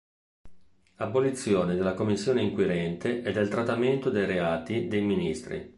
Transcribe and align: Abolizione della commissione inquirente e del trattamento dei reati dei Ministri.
Abolizione 0.95 1.75
della 1.75 1.93
commissione 1.93 2.41
inquirente 2.41 3.21
e 3.21 3.31
del 3.31 3.49
trattamento 3.49 4.09
dei 4.09 4.25
reati 4.25 4.87
dei 4.87 5.01
Ministri. 5.03 5.69